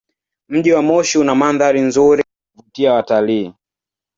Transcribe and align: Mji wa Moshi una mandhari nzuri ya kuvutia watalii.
Mji 0.49 0.71
wa 0.71 0.81
Moshi 0.81 1.17
una 1.17 1.35
mandhari 1.35 1.79
nzuri 1.81 2.19
ya 2.21 2.53
kuvutia 2.55 2.93
watalii. 2.93 3.53